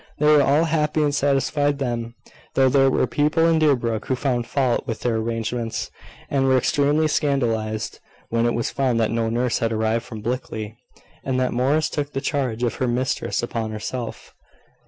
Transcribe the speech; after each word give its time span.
They 0.17 0.25
were 0.25 0.41
all 0.41 0.63
happy 0.63 1.03
and 1.03 1.13
satisfied 1.13 1.77
then, 1.77 2.15
though 2.55 2.69
there 2.69 2.89
were 2.89 3.05
people 3.05 3.45
in 3.47 3.59
Deerbrook 3.59 4.07
who 4.07 4.15
found 4.15 4.47
fault 4.47 4.87
with 4.87 5.01
their 5.01 5.17
arrangements, 5.17 5.91
and 6.27 6.45
were 6.47 6.57
extremely 6.57 7.07
scandalised 7.07 7.99
when 8.29 8.47
it 8.47 8.55
was 8.55 8.71
found 8.71 8.99
that 8.99 9.11
no 9.11 9.29
nurse 9.29 9.59
had 9.59 9.71
arrived 9.71 10.03
from 10.03 10.23
Blickley, 10.23 10.75
and 11.23 11.39
that 11.39 11.53
Morris 11.53 11.87
took 11.87 12.13
the 12.13 12.19
charge 12.19 12.63
of 12.63 12.73
her 12.77 12.87
mistress 12.87 13.43
upon 13.43 13.69
herself. 13.69 14.33